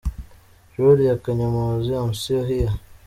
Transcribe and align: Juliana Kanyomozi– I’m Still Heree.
Juliana 0.73 1.21
Kanyomozi– 1.23 1.91
I’m 2.01 2.11
Still 2.19 2.43
Heree. 2.49 2.71